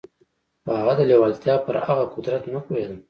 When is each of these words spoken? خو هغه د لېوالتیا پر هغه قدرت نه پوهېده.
خو 0.63 0.69
هغه 0.79 0.93
د 0.99 1.01
لېوالتیا 1.09 1.55
پر 1.65 1.75
هغه 1.87 2.05
قدرت 2.15 2.43
نه 2.53 2.59
پوهېده. 2.65 2.95